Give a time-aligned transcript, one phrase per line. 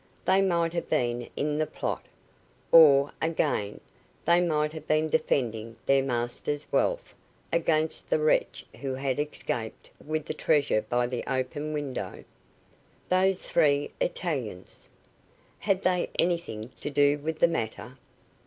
[0.25, 2.03] They might have been in the plot.
[2.71, 3.79] Or, again,
[4.25, 7.13] they might have been defending their master's wealth
[7.53, 12.23] against the wretch who had escaped with the treasure by the open window.
[13.09, 14.89] Those three Italians!
[15.59, 17.99] Had they anything to do with the matter?